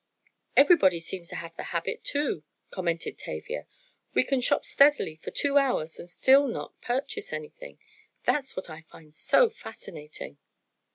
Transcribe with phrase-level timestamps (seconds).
[0.57, 3.67] "Everybody seems to have the habit too," commented Tavia.
[4.15, 7.77] "We can shop steadily for two hours, and still not purchase anything.
[8.25, 10.39] That's what I find so fascinating!"